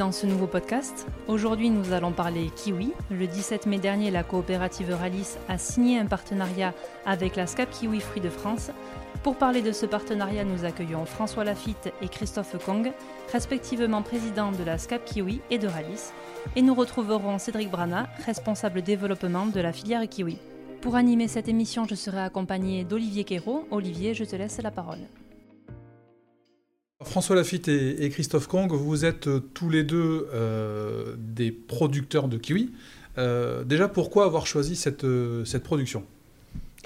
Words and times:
dans 0.00 0.12
ce 0.12 0.24
nouveau 0.24 0.46
podcast. 0.46 1.06
Aujourd'hui, 1.28 1.68
nous 1.68 1.92
allons 1.92 2.12
parler 2.12 2.48
kiwi. 2.56 2.94
Le 3.10 3.26
17 3.26 3.66
mai 3.66 3.78
dernier, 3.78 4.10
la 4.10 4.22
coopérative 4.22 4.96
Ralis 4.98 5.36
a 5.46 5.58
signé 5.58 5.98
un 5.98 6.06
partenariat 6.06 6.72
avec 7.04 7.36
la 7.36 7.46
SCAP 7.46 7.68
Kiwi 7.68 8.00
Fruits 8.00 8.22
de 8.22 8.30
France. 8.30 8.70
Pour 9.22 9.36
parler 9.36 9.60
de 9.60 9.72
ce 9.72 9.84
partenariat, 9.84 10.44
nous 10.44 10.64
accueillons 10.64 11.04
François 11.04 11.44
Lafitte 11.44 11.92
et 12.00 12.08
Christophe 12.08 12.56
Kong, 12.64 12.92
respectivement 13.30 14.00
présidents 14.00 14.52
de 14.52 14.64
la 14.64 14.78
SCAP 14.78 15.04
Kiwi 15.04 15.42
et 15.50 15.58
de 15.58 15.68
Ralis. 15.68 16.12
Et 16.56 16.62
nous 16.62 16.74
retrouverons 16.74 17.38
Cédric 17.38 17.70
Brana, 17.70 18.08
responsable 18.24 18.80
développement 18.80 19.44
de 19.44 19.60
la 19.60 19.74
filière 19.74 20.08
kiwi. 20.08 20.38
Pour 20.80 20.96
animer 20.96 21.28
cette 21.28 21.48
émission, 21.48 21.84
je 21.86 21.94
serai 21.94 22.22
accompagné 22.22 22.84
d'Olivier 22.84 23.24
Quérault. 23.24 23.66
Olivier, 23.70 24.14
je 24.14 24.24
te 24.24 24.34
laisse 24.34 24.62
la 24.62 24.70
parole. 24.70 25.00
François 27.02 27.34
Lafitte 27.34 27.68
et, 27.68 28.10
Christophe 28.10 28.46
Kong, 28.46 28.70
vous 28.72 29.06
êtes 29.06 29.26
euh, 29.26 29.40
tous 29.54 29.70
les 29.70 29.84
deux 29.84 30.28
euh, 30.34 31.14
des 31.16 31.50
producteurs 31.50 32.28
de 32.28 32.36
kiwi. 32.36 32.72
Euh, 33.16 33.64
déjà, 33.64 33.88
pourquoi 33.88 34.26
avoir 34.26 34.46
choisi 34.46 34.76
cette, 34.76 35.06
cette 35.46 35.62
production? 35.62 36.04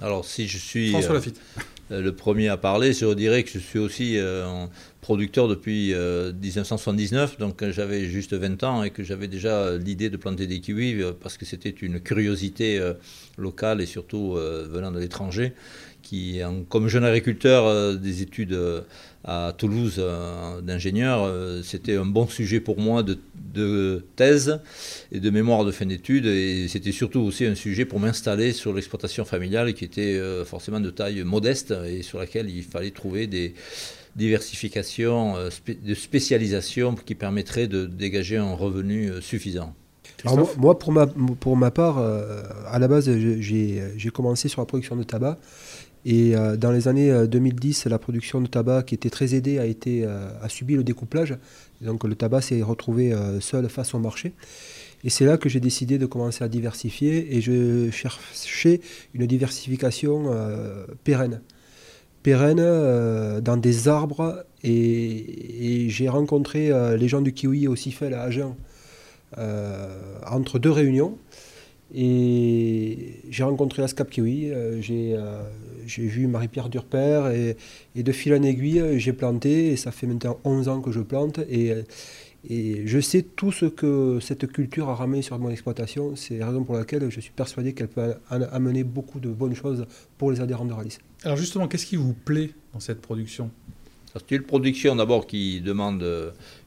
Alors, 0.01 0.25
si 0.25 0.47
je 0.47 0.59
suis 0.59 0.91
François 0.91 1.15
Lafitte. 1.15 1.41
le 1.91 2.11
premier 2.13 2.49
à 2.49 2.57
parler, 2.57 2.93
je 2.93 3.13
dirais 3.13 3.43
que 3.43 3.51
je 3.51 3.59
suis 3.59 3.79
aussi 3.81 4.19
producteur 5.01 5.49
depuis 5.49 5.93
1979, 5.93 7.39
donc 7.39 7.69
j'avais 7.71 8.05
juste 8.07 8.35
20 8.35 8.63
ans 8.65 8.83
et 8.83 8.91
que 8.91 9.05
j'avais 9.05 9.29
déjà 9.29 9.77
l'idée 9.77 10.11
de 10.11 10.17
planter 10.17 10.47
des 10.47 10.61
kiwis 10.61 10.97
parce 11.21 11.37
que 11.37 11.45
c'était 11.45 11.71
une 11.71 12.01
curiosité 12.01 12.81
locale 13.37 13.81
et 13.81 13.87
surtout 13.87 14.33
venant 14.33 14.91
de 14.91 14.99
l'étranger 14.99 15.53
qui, 16.05 16.41
comme 16.69 16.87
jeune 16.87 17.05
agriculteur, 17.05 17.65
euh, 17.67 17.97
des 17.97 18.23
études 18.23 18.53
euh, 18.53 18.83
à 19.25 19.55
Toulouse 19.57 19.97
euh, 19.99 20.61
d'ingénieur, 20.61 21.33
c'était 21.65 21.97
un 21.97 22.05
bon 22.05 22.29
sujet 22.29 22.61
pour 22.61 22.79
moi 22.79 23.03
de, 23.03 24.05
thèse 24.17 24.61
et 25.11 25.19
de 25.19 25.31
mémoire 25.31 25.65
de 25.65 25.73
fin 25.73 25.87
d'études. 25.87 26.27
Et 26.27 26.69
c'était 26.69 26.93
surtout 26.93 27.21
aussi 27.21 27.47
un 27.47 27.55
sujet 27.55 27.87
pour 27.87 27.99
m'installer 27.99 28.53
sur 28.53 28.73
l'exploitation 28.75 29.25
familiale 29.25 29.73
qui 29.73 29.85
était 29.85 30.21
forcément 30.45 30.81
de 30.81 30.91
taille 30.91 31.23
modeste 31.25 31.73
et 31.87 32.03
sur 32.03 32.19
laquelle 32.19 32.51
il 32.51 32.65
fallait 32.65 32.91
trouver 32.91 33.27
des 33.27 33.55
diversifications, 34.17 35.37
de 35.37 35.95
spécialisation 35.95 36.95
qui 36.95 37.15
permettraient 37.15 37.69
de 37.69 37.87
dégager 37.87 38.37
un 38.37 38.53
revenu 38.53 39.11
suffisant. 39.23 39.75
moi, 40.59 40.79
pour 40.79 40.93
ma, 40.93 41.07
pour 41.07 41.57
ma 41.57 41.71
part, 41.71 41.99
à 41.99 42.79
la 42.79 42.89
base, 42.89 43.11
j'ai 43.39 44.11
commencé 44.13 44.49
sur 44.49 44.61
la 44.61 44.67
production 44.67 44.97
de 44.97 45.05
tabac 45.05 45.39
et 46.05 46.37
euh, 46.37 46.57
dans 46.57 46.71
les 46.71 46.89
années 46.89 47.27
2010, 47.27 47.87
euh, 47.87 47.91
la 47.91 47.99
production 47.99 48.41
de 48.41 48.47
tabac, 48.47 48.83
qui 48.85 48.95
était 48.95 49.11
très 49.11 49.35
aidée, 49.35 49.59
a, 49.59 49.65
été, 49.65 50.05
euh, 50.05 50.29
a 50.43 50.49
subi 50.49 50.75
le 50.75 50.85
découplage. 50.85 51.37
donc 51.81 52.05
le 52.05 52.15
tabac 52.15 52.43
s'est 52.43 52.63
retrouvé 52.63 53.15
seul 53.41 53.69
face 53.69 53.95
au 53.95 53.99
marché. 53.99 54.33
Et 55.03 55.11
c'est 55.11 55.27
là 55.27 55.37
que 55.37 55.49
j'ai 55.49 55.61
décidé 55.61 55.99
de 55.99 56.07
commencer 56.07 56.45
à 56.45 56.49
diversifier 56.49 57.37
et 57.37 57.41
je 57.43 57.91
cherchais 57.91 58.81
une 59.13 59.27
diversification 59.27 60.31
pérenne. 61.05 61.43
Pérenne 62.23 63.41
dans 63.43 63.59
des 63.59 63.89
arbres 63.89 64.45
et, 64.63 65.87
j'ai 65.91 66.09
rencontré 66.09 66.71
les 66.97 67.09
gens 67.09 67.21
du 67.21 67.35
kiwi 67.35 67.69
au 67.69 67.77
Cifel 67.77 68.15
à 68.15 68.23
Agen 68.23 68.55
entre 70.27 70.59
deux 70.59 70.71
réunions. 70.71 71.19
Et 71.93 73.21
j'ai 73.29 73.45
rencontré 73.45 73.83
la 73.83 73.89
SCAP 73.89 74.11
Kiwi, 74.11 74.51
euh, 74.51 74.81
euh, 74.91 75.43
j'ai 75.87 76.07
vu 76.07 76.27
Marie-Pierre 76.27 76.69
Durper 76.69 77.31
et, 77.35 77.57
et, 77.95 78.03
de 78.03 78.13
fil 78.13 78.33
en 78.35 78.43
aiguille, 78.43 78.99
j'ai 78.99 79.13
planté 79.13 79.69
et 79.73 79.77
ça 79.77 79.93
fait 79.93 80.07
maintenant 80.07 80.39
11 80.45 80.69
ans 80.69 80.81
que 80.81 80.91
je 80.91 81.01
plante 81.01 81.39
et, 81.49 81.73
et 82.49 82.87
je 82.87 82.99
sais 83.01 83.23
tout 83.23 83.53
ce 83.53 83.67
que 83.67 84.19
cette 84.21 84.51
culture 84.51 84.89
a 84.89 84.95
ramené 84.95 85.23
sur 85.23 85.39
mon 85.39 85.51
exploitation. 85.51 86.17
C'est 86.17 86.39
la 86.39 86.49
raison 86.49 86.65
pour 86.65 86.75
laquelle 86.75 87.11
je 87.11 87.21
suis 87.21 87.33
persuadé 87.33 87.75
qu'elle 87.75 87.89
peut 87.89 88.15
amener 88.29 88.83
beaucoup 88.83 89.21
de 89.21 89.29
bonnes 89.29 89.55
choses 89.55 89.87
pour 90.19 90.31
les 90.31 90.41
adhérents 90.41 90.67
de 90.67 90.73
Ralis. 90.73 90.99
Alors 91.23 91.37
justement, 91.37 91.69
qu'est-ce 91.69 91.87
qui 91.87 91.97
vous 91.97 92.15
plaît 92.15 92.51
dans 92.73 92.81
cette 92.81 93.01
production? 93.01 93.51
C'est 94.15 94.37
une 94.37 94.43
production 94.43 94.95
d'abord 94.95 95.27
qui 95.27 95.61
demande 95.61 96.05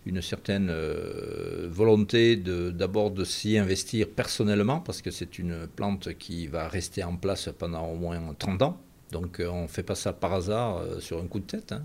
une 0.07 0.21
certaine 0.21 0.69
euh, 0.71 1.67
volonté 1.69 2.35
d'abord 2.37 3.11
de, 3.11 3.23
s'y 3.23 3.57
investir 3.57 4.07
personnellement, 4.09 4.79
parce 4.79 5.01
que 5.01 5.11
c'est 5.11 5.37
une 5.37 5.67
plante 5.67 6.17
qui 6.17 6.47
va 6.47 6.67
rester 6.67 7.03
en 7.03 7.17
place 7.17 7.49
pendant 7.57 7.87
au 7.87 7.95
moins 7.95 8.19
30 8.37 8.61
ans. 8.61 8.81
Donc 9.11 9.39
euh, 9.39 9.47
on 9.47 9.63
ne 9.63 9.67
fait 9.67 9.83
pas 9.83 9.95
ça 9.95 10.13
par 10.13 10.33
hasard 10.33 10.77
euh, 10.77 10.99
sur 10.99 11.19
un 11.19 11.27
coup 11.27 11.39
de 11.39 11.45
tête. 11.45 11.71
Hein. 11.71 11.83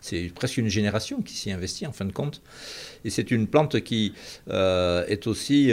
c'est 0.00 0.30
presque 0.34 0.56
une 0.56 0.68
génération 0.68 1.22
qui 1.22 1.34
s'y 1.34 1.50
investit 1.50 1.86
en 1.86 1.92
fin 1.92 2.04
de 2.04 2.12
compte. 2.12 2.42
Et 3.04 3.10
c'est 3.10 3.30
une 3.30 3.46
plante 3.46 3.80
qui 3.82 4.14
est 4.48 5.26
aussi 5.26 5.72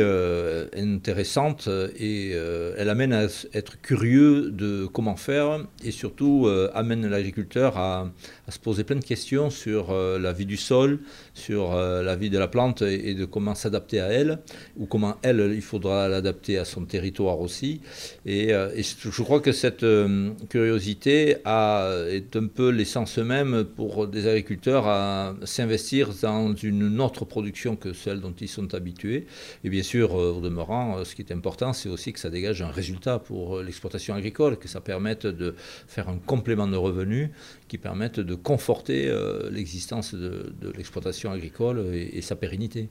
intéressante 0.75 1.67
et 1.97 2.29
elle 2.31 2.89
amène 2.89 3.11
à 3.11 3.23
être 3.53 3.81
curieux 3.81 4.51
de 4.51 4.85
comment 4.85 5.15
faire 5.15 5.65
et 5.83 5.89
surtout 5.89 6.47
amène 6.75 7.07
l'agriculteur 7.07 7.77
à, 7.77 8.11
se 8.49 8.59
poser 8.59 8.83
plein 8.83 8.97
de 8.97 9.03
questions 9.03 9.49
sur 9.49 9.93
la 9.93 10.31
vie 10.31 10.45
du 10.45 10.57
sol, 10.57 10.99
sur 11.33 11.73
euh, 11.73 12.03
la 12.03 12.15
vie 12.15 12.29
de 12.29 12.37
la 12.37 12.47
plante 12.47 12.81
et, 12.81 13.13
de 13.13 13.25
comment 13.25 13.55
s'adapter 13.55 13.99
à 13.99 14.07
elle, 14.07 14.39
ou 14.77 14.85
comment 14.85 15.15
elle, 15.21 15.51
il 15.53 15.61
faudra 15.61 16.07
l'adapter 16.07 16.57
à 16.57 16.65
son 16.65 16.85
territoire 16.85 17.39
aussi. 17.39 17.81
Et, 18.25 18.53
euh, 18.53 18.69
je 18.81 19.23
crois 19.23 19.39
que 19.39 19.51
cette 19.51 19.83
euh, 19.83 20.31
est 20.77 22.35
un 22.35 22.47
peu 22.47 22.69
l'essence 22.69 23.17
même 23.17 23.63
pour 23.63 24.07
des 24.07 24.27
agriculteurs 24.27 24.87
à 24.87 25.35
s'investir 25.43 26.09
dans 26.21 26.55
une 26.55 26.99
autre 27.01 27.25
production 27.25 27.75
que 27.75 27.93
celle 27.93 28.19
dont 28.19 28.33
ils 28.39 28.47
sont 28.47 28.73
habitués. 28.73 29.25
Et 29.63 29.69
bien 29.69 29.83
sûr, 29.83 30.13
au 30.13 30.41
demeurant, 30.41 31.03
ce 31.03 31.15
qui 31.15 31.21
est 31.21 31.31
important, 31.31 31.73
c'est 31.73 31.89
aussi 31.89 32.13
que 32.13 32.19
ça 32.19 32.29
dégage 32.29 32.61
un 32.61 32.71
résultat 32.71 33.19
pour 33.19 33.61
l'exploitation 33.61 34.15
agricole, 34.15 34.57
que 34.57 34.67
ça 34.67 34.81
permette 34.81 35.25
de 35.25 35.55
faire 35.87 36.09
un 36.09 36.17
complément 36.17 36.67
de 36.67 36.77
revenus 36.77 37.29
qui 37.67 37.77
permette 37.77 38.19
de 38.19 38.35
conforter 38.35 39.11
l'existence 39.51 40.13
de 40.13 40.73
l'exploitation 40.75 41.31
agricole 41.31 41.85
et, 41.93 42.21
sa 42.21 42.35
pérennité. 42.35 42.89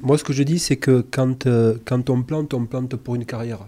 Moi, 0.00 0.18
ce 0.18 0.24
que 0.24 0.32
je 0.32 0.42
dis, 0.42 0.58
c'est 0.58 0.76
que 0.76 1.04
quand, 1.10 1.46
euh, 1.46 1.76
quand 1.84 2.08
on 2.10 2.22
plante, 2.22 2.54
on 2.54 2.66
plante 2.66 2.96
pour 2.96 3.14
une 3.14 3.26
carrière. 3.26 3.66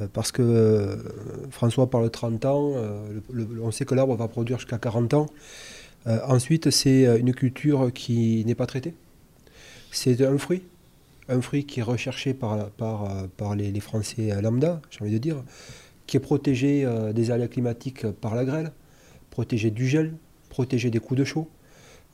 Euh, 0.00 0.06
parce 0.12 0.32
que 0.32 0.42
euh, 0.42 0.96
François 1.50 1.90
parle 1.90 2.04
de 2.04 2.08
30 2.08 2.44
ans, 2.44 2.72
on 3.62 3.70
sait 3.70 3.84
que 3.84 3.94
l'arbre 3.94 4.16
va 4.16 4.28
produire 4.28 4.58
jusqu'à 4.58 4.78
40 4.78 5.14
ans. 5.14 5.26
ensuite, 6.06 6.70
c'est 6.70 7.18
une 7.18 7.34
culture 7.34 7.92
qui 7.92 8.44
n'est 8.46 8.54
pas 8.54 8.66
traitée. 8.66 8.94
C'est 9.90 10.22
un 10.24 10.38
fruit, 10.38 10.62
un 11.28 11.40
fruit 11.40 11.64
qui 11.64 11.80
est 11.80 11.82
recherché 11.82 12.34
par 12.34 13.56
les, 13.56 13.70
les, 13.70 13.80
Français 13.80 14.40
lambda, 14.40 14.80
j'ai 14.90 15.02
envie 15.02 15.12
de 15.12 15.18
dire, 15.18 15.42
qui 16.06 16.16
est 16.16 16.20
protégé 16.20 16.86
des 17.14 17.30
aléas 17.30 17.48
climatiques 17.48 18.06
par 18.06 18.34
la 18.34 18.44
grêle, 18.44 18.72
protégé 19.30 19.70
du 19.70 19.86
gel, 19.86 20.14
protégé 20.48 20.90
des 20.90 20.98
coups 20.98 21.18
de 21.18 21.24
chaud. 21.24 21.48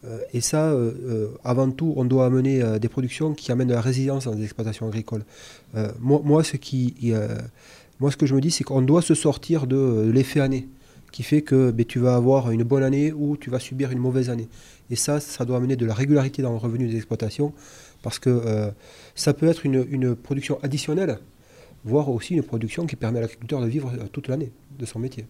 Euh, 0.07 0.19
et 0.33 0.41
ça, 0.41 0.71
euh, 0.71 0.93
euh, 1.05 1.29
avant 1.45 1.71
tout, 1.71 1.95
on 1.97 2.05
doit 2.05 2.27
amener 2.27 2.63
des 2.79 2.89
productions 2.89 3.35
qui 3.35 3.51
amènent 3.53 3.69
de 3.69 3.75
la 3.75 3.81
résilience 3.81 4.25
dans 4.25 4.35
les 4.35 4.45
exploitations 4.45 4.87
agricoles. 4.87 5.25
moi, 6.01 6.43
ce 6.45 6.57
que 8.17 8.27
je 8.27 8.35
me 8.35 8.41
dis, 8.41 8.51
c'est 8.51 8.65
qu'on 8.65 8.83
doit 8.83 9.03
se 9.03 9.15
sortir 9.15 9.67
de 9.67 10.11
l'effet 10.13 10.41
année, 10.41 10.69
qui 11.13 11.23
fait 11.23 11.43
que 11.43 11.71
ben, 11.71 11.87
tu 11.87 11.99
vas 11.99 12.17
avoir 12.17 12.51
une 12.51 12.65
bonne 12.65 12.83
année 12.83 13.13
ou 13.13 13.37
tu 13.37 13.51
vas 13.51 13.61
subir 13.61 13.93
une 13.93 13.99
mauvaise 13.99 14.31
année. 14.31 14.49
Et 14.91 14.97
ça, 14.97 15.21
ça 15.21 15.45
doit 15.45 15.57
amener 15.57 15.77
de 15.77 15.87
la 15.87 15.95
régularité 15.95 16.43
dans 16.43 16.51
le 16.51 16.59
revenu 16.59 16.89
des 16.89 16.97
exploitations, 16.97 17.53
parce 18.03 18.19
que 18.19 18.73
ça 19.15 19.33
peut 19.33 19.47
être 19.47 19.65
une, 19.65 20.15
production 20.15 20.59
additionnelle, 20.63 21.19
voire 21.85 22.09
aussi 22.11 22.35
une 22.35 22.43
production 22.43 22.87
qui 22.87 22.97
permet 22.97 23.19
à 23.19 23.23
l'agriculteur 23.23 23.61
de 23.61 23.67
vivre 23.67 23.93
toute 24.13 24.29
l'année 24.29 24.51
de 24.79 24.87
son 24.87 24.99
métier. 24.99 25.27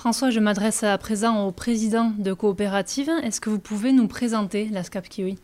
François, 0.00 0.30
je 0.30 0.40
m'adresse 0.40 0.82
à 0.82 0.96
présent 0.96 1.46
au 1.46 1.52
président 1.52 2.14
de 2.18 2.32
coopérative. 2.32 3.10
Est-ce 3.22 3.38
que 3.38 3.50
vous 3.50 3.58
pouvez 3.58 3.92
nous 3.92 4.08
présenter 4.08 4.66
la 4.70 4.82
SCAP 4.82 5.10
Kiwi? 5.10 5.36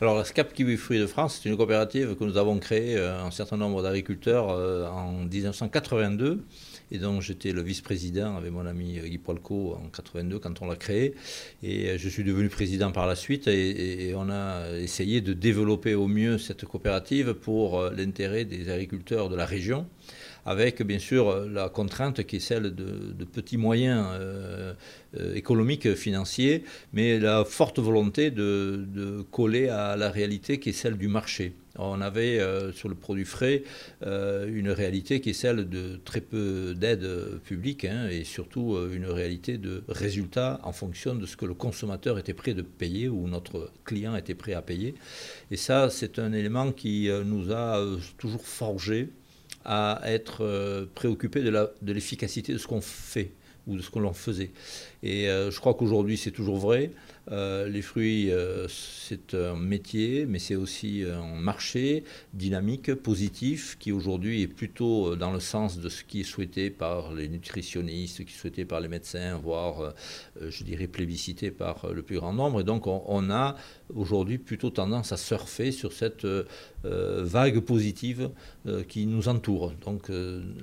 Alors, 0.00 0.16
la 0.16 0.24
SCAP 0.24 0.54
Kiwi 0.54 0.76
Fruits 0.76 0.98
de 0.98 1.06
France, 1.06 1.38
c'est 1.40 1.48
une 1.48 1.56
coopérative 1.56 2.16
que 2.16 2.24
nous 2.24 2.36
avons 2.36 2.58
créée, 2.58 2.96
euh, 2.96 3.22
un 3.22 3.30
certain 3.30 3.56
nombre 3.56 3.84
d'agriculteurs, 3.84 4.50
euh, 4.50 4.88
en 4.88 5.12
1982, 5.12 6.42
et 6.90 6.98
dont 6.98 7.20
j'étais 7.20 7.52
le 7.52 7.62
vice-président 7.62 8.36
avec 8.36 8.50
mon 8.50 8.66
ami 8.66 8.98
Guy 8.98 9.18
Poilco 9.18 9.78
en 9.80 9.88
82 9.90 10.40
quand 10.40 10.62
on 10.62 10.66
l'a 10.66 10.74
créée. 10.74 11.14
Et 11.62 11.90
euh, 11.90 11.96
je 11.96 12.08
suis 12.08 12.24
devenu 12.24 12.48
président 12.48 12.90
par 12.90 13.06
la 13.06 13.14
suite, 13.14 13.46
et, 13.46 14.14
on 14.16 14.28
a 14.30 14.68
essayé 14.80 15.20
de 15.20 15.32
développer 15.32 15.94
au 15.94 16.08
mieux 16.08 16.38
cette 16.38 16.64
coopérative 16.64 17.34
pour 17.34 17.80
l'intérêt 17.96 18.44
des 18.44 18.68
agriculteurs 18.68 19.28
de 19.28 19.36
la 19.36 19.46
région 19.46 19.86
avec 20.46 20.82
bien 20.82 21.00
sûr 21.00 21.46
la 21.48 21.68
contrainte 21.68 22.24
qui 22.24 22.36
est 22.36 22.40
celle 22.40 22.74
de, 22.74 23.24
petits 23.24 23.56
moyens 23.56 24.06
euh, 24.12 24.74
économique, 25.34 25.94
financier, 25.94 26.62
mais 26.92 27.18
la 27.18 27.44
forte 27.44 27.80
volonté 27.80 28.30
de, 28.30 29.24
coller 29.32 29.68
à 29.68 29.96
la 29.96 30.10
réalité 30.10 30.58
qui 30.58 30.70
est 30.70 30.72
celle 30.72 30.96
du 30.96 31.08
marché. 31.08 31.52
On 31.78 32.00
avait 32.00 32.40
sur 32.72 32.88
le 32.88 32.94
produit 32.94 33.26
frais 33.26 33.62
une 34.02 34.70
réalité 34.70 35.20
qui 35.20 35.30
est 35.30 35.34
celle 35.34 35.68
de 35.68 36.00
très 36.04 36.22
peu 36.22 36.74
d'aides 36.74 37.38
publiques 37.44 37.84
hein, 37.84 38.08
et 38.10 38.24
surtout 38.24 38.78
une 38.90 39.04
réalité 39.04 39.58
de 39.58 39.82
résultats 39.88 40.58
en 40.62 40.72
fonction 40.72 41.14
de 41.14 41.26
ce 41.26 41.36
que 41.36 41.44
le 41.44 41.52
consommateur 41.52 42.18
était 42.18 42.32
prêt 42.32 42.54
de 42.54 42.62
payer 42.62 43.08
ou 43.08 43.28
notre 43.28 43.70
client 43.84 44.16
était 44.16 44.34
prêt 44.34 44.54
à 44.54 44.62
payer. 44.62 44.94
Et 45.50 45.58
ça, 45.58 45.90
c'est 45.90 46.18
un 46.18 46.32
élément 46.32 46.72
qui 46.72 47.10
nous 47.26 47.52
a 47.52 47.84
toujours 48.16 48.46
forgé 48.46 49.10
à 49.66 50.00
être 50.04 50.44
euh, 50.44 50.86
préoccupé 50.94 51.42
de 51.42 51.92
l'efficacité 51.92 52.52
de, 52.52 52.56
de 52.56 52.62
ce 52.62 52.68
qu'on 52.68 52.80
fait 52.80 53.32
ou 53.66 53.76
de 53.76 53.82
ce 53.82 53.90
que 53.90 53.98
l'on 53.98 54.12
faisait. 54.12 54.50
Et 55.02 55.28
euh, 55.28 55.50
je 55.50 55.60
crois 55.60 55.74
qu'aujourd'hui, 55.74 56.16
c'est 56.16 56.30
toujours 56.30 56.56
vrai. 56.56 56.90
Euh, 57.32 57.68
les 57.68 57.82
fruits, 57.82 58.30
euh, 58.30 58.68
c'est 58.68 59.34
un 59.34 59.56
métier, 59.56 60.26
mais 60.26 60.38
c'est 60.38 60.54
aussi 60.54 61.02
un 61.04 61.34
marché 61.34 62.04
dynamique, 62.34 62.94
positif, 62.94 63.76
qui 63.80 63.90
aujourd'hui 63.90 64.42
est 64.42 64.48
plutôt 64.48 65.16
dans 65.16 65.32
le 65.32 65.40
sens 65.40 65.78
de 65.78 65.88
ce 65.88 66.04
qui 66.04 66.20
est 66.20 66.24
souhaité 66.24 66.70
par 66.70 67.12
les 67.12 67.28
nutritionnistes, 67.28 68.24
qui 68.24 68.32
est 68.32 68.36
souhaité 68.36 68.64
par 68.64 68.80
les 68.80 68.88
médecins, 68.88 69.38
voire, 69.38 69.94
je 70.40 70.64
dirais, 70.64 70.86
plébiscité 70.86 71.50
par 71.50 71.92
le 71.92 72.02
plus 72.02 72.16
grand 72.16 72.32
nombre. 72.32 72.60
Et 72.60 72.64
donc, 72.64 72.86
on, 72.86 73.02
on 73.06 73.30
a 73.30 73.56
aujourd'hui 73.94 74.38
plutôt 74.38 74.70
tendance 74.70 75.10
à 75.10 75.16
surfer 75.16 75.72
sur 75.72 75.92
cette 75.92 76.26
vague 76.84 77.60
positive 77.60 78.30
qui 78.88 79.06
nous 79.06 79.28
entoure. 79.28 79.72
Donc, 79.84 80.10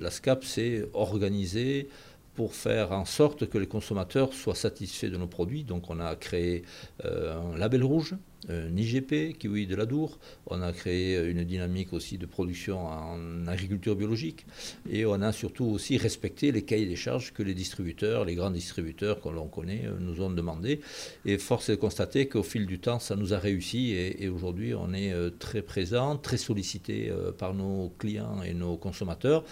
la 0.00 0.10
SCAP, 0.10 0.44
c'est 0.44 0.86
organiser 0.94 1.88
pour 2.34 2.54
faire 2.54 2.92
en 2.92 3.04
sorte 3.04 3.48
que 3.48 3.58
les 3.58 3.66
consommateurs 3.66 4.32
soient 4.32 4.54
satisfaits 4.54 5.06
de 5.06 5.16
nos 5.16 5.26
produits. 5.26 5.64
Donc 5.64 5.90
on 5.90 6.00
a 6.00 6.16
créé 6.16 6.64
euh, 7.04 7.54
un 7.54 7.56
label 7.56 7.84
rouge, 7.84 8.16
un 8.48 8.76
IGP, 8.76 9.36
Kiwi 9.38 9.66
de 9.66 9.76
la 9.76 9.86
Dour. 9.86 10.18
On 10.46 10.62
a 10.62 10.72
créé 10.72 11.18
une 11.28 11.44
dynamique 11.44 11.92
aussi 11.92 12.18
de 12.18 12.26
production 12.26 12.86
en 12.86 13.46
agriculture 13.46 13.96
biologique. 13.96 14.46
Et 14.90 15.06
on 15.06 15.20
a 15.22 15.32
surtout 15.32 15.64
aussi 15.64 15.96
respecté 15.96 16.52
les 16.52 16.62
cahiers 16.62 16.86
des 16.86 16.96
charges 16.96 17.32
que 17.32 17.42
les 17.42 17.54
distributeurs, 17.54 18.24
les 18.24 18.34
grands 18.34 18.50
distributeurs 18.50 19.20
que 19.20 19.28
l'on 19.28 19.48
connaît, 19.48 19.82
euh, 19.84 19.96
nous 19.98 20.20
ont 20.20 20.30
demandé. 20.30 20.80
Et 21.24 21.38
force 21.38 21.68
est 21.68 21.76
de 21.76 21.80
constater 21.80 22.28
qu'au 22.28 22.42
fil 22.42 22.66
du 22.66 22.78
temps, 22.78 22.98
ça 22.98 23.16
nous 23.16 23.34
a 23.34 23.38
réussi. 23.38 23.92
Et, 23.92 24.28
aujourd'hui, 24.28 24.74
on 24.74 24.92
est 24.92 25.12
euh, 25.12 25.30
très 25.30 25.62
présent, 25.62 26.16
très 26.16 26.36
sollicité 26.36 27.12
par 27.38 27.54
nos 27.54 27.92
clients 27.98 28.42
et 28.42 28.54
nos 28.54 28.76
consommateurs. 28.76 29.44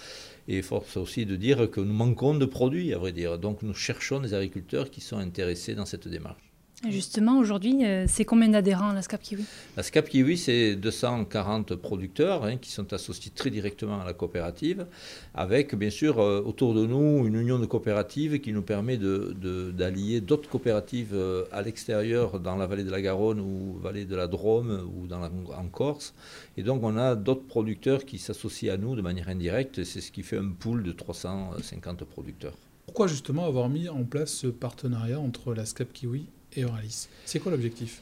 Et 0.47 0.61
force 0.61 0.97
aussi 0.97 1.25
de 1.25 1.35
dire 1.35 1.69
que 1.69 1.79
nous 1.79 1.93
manquons 1.93 2.35
de 2.35 2.45
produits, 2.45 2.93
à 2.93 2.97
vrai 2.97 3.11
dire. 3.11 3.39
Donc 3.39 3.61
nous 3.61 3.73
cherchons 3.73 4.19
des 4.19 4.33
agriculteurs 4.33 4.89
qui 4.89 5.01
sont 5.01 5.17
intéressés 5.17 5.75
dans 5.75 5.85
cette 5.85 6.07
démarche. 6.07 6.52
Justement, 6.89 7.37
aujourd'hui, 7.37 7.85
euh, 7.85 8.05
c'est 8.09 8.25
combien 8.25 8.49
d'adhérents 8.49 8.91
la 8.91 9.01
SCAP 9.01 9.21
Kiwi? 9.21 9.45
La 9.77 9.83
SCAP 9.83 10.09
Kiwi, 10.09 10.37
c'est 10.37 10.75
240 10.75 11.75
producteurs 11.75 12.43
hein, 12.43 12.57
qui 12.57 12.71
sont 12.71 12.91
associés 12.91 13.31
très 13.33 13.49
directement 13.49 14.01
à 14.01 14.05
la 14.05 14.11
coopérative, 14.11 14.85
avec 15.33 15.75
bien 15.75 15.89
sûr 15.89 16.19
euh, 16.19 16.41
autour 16.41 16.73
de 16.73 16.85
nous 16.85 17.25
une 17.25 17.35
union 17.35 17.57
de 17.57 17.65
coopératives 17.65 18.41
qui 18.41 18.51
nous 18.51 18.63
permet 18.63 18.97
d'allier 18.97 20.19
de, 20.19 20.25
d'autres 20.25 20.49
coopératives 20.49 21.11
euh, 21.13 21.45
à 21.53 21.61
l'extérieur, 21.61 22.41
dans 22.41 22.57
la 22.57 22.67
vallée 22.67 22.83
de 22.83 22.91
la 22.91 23.01
Garonne 23.01 23.39
ou 23.39 23.79
vallée 23.81 24.03
de 24.03 24.17
la 24.17 24.27
Drôme 24.27 24.85
ou 24.93 25.07
dans 25.07 25.23
en 25.23 25.67
Corse. 25.71 26.13
Et 26.57 26.63
donc 26.63 26.83
on 26.83 26.97
a 26.97 27.15
d'autres 27.15 27.47
producteurs 27.47 28.03
qui 28.03 28.17
s'associent 28.17 28.73
à 28.73 28.77
nous 28.77 28.97
de 28.97 29.01
manière 29.01 29.29
indirecte, 29.29 29.85
c'est 29.85 30.01
ce 30.01 30.11
qui 30.11 30.21
fait 30.21 30.37
un 30.37 30.49
pool 30.49 30.83
de 30.83 30.91
350 30.91 32.03
producteurs. 32.03 32.57
Pourquoi 32.85 33.07
justement 33.07 33.45
avoir 33.45 33.69
mis 33.69 33.87
en 33.87 34.03
place 34.03 34.33
ce 34.33 34.47
partenariat 34.47 35.19
entre 35.19 35.53
la 35.53 35.65
SCAP 35.65 35.93
Kiwi 35.93 36.27
et 36.55 36.61
Euralis. 36.61 37.07
C'est 37.25 37.39
quoi 37.39 37.51
l'objectif? 37.51 38.01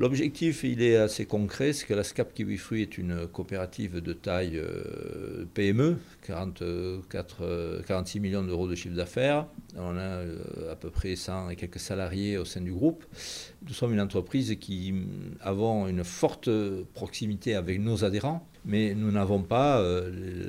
L'objectif, 0.00 0.64
il 0.64 0.80
est 0.80 0.96
assez 0.96 1.26
concret, 1.26 1.74
c'est 1.74 1.84
que 1.84 1.92
la 1.92 2.04
SCAP 2.04 2.32
Kiwi 2.32 2.56
Fruit 2.56 2.80
est 2.80 2.96
une 2.96 3.26
coopérative 3.26 4.00
de 4.00 4.14
taille 4.14 4.56
euh, 4.56 5.44
PME, 5.52 5.98
44, 6.26 7.82
46 7.86 8.18
euh, 8.18 8.22
millions 8.22 8.42
d'euros 8.42 8.66
de 8.66 8.74
chiffre 8.74 8.96
d'affaires. 8.96 9.46
On 9.76 9.98
a 9.98 10.00
euh, 10.00 10.72
à 10.72 10.74
peu 10.74 10.88
près 10.88 11.16
100 11.16 11.50
et 11.50 11.56
quelques 11.56 11.80
salariés 11.80 12.38
au 12.38 12.46
sein 12.46 12.62
du 12.62 12.72
groupe. 12.72 13.04
Nous 13.68 13.74
sommes 13.74 13.92
une 13.92 14.00
entreprise 14.00 14.56
qui 14.58 14.94
avons 15.42 15.86
une 15.86 16.02
forte 16.02 16.48
proximité 16.94 17.54
avec 17.54 17.78
nos 17.78 18.02
adhérents, 18.02 18.48
mais 18.64 18.94
nous 18.94 19.12
n'avons 19.12 19.42
pas 19.42 19.84